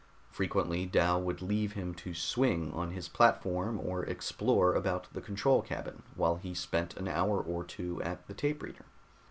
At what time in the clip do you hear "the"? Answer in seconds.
5.13-5.21, 8.25-8.33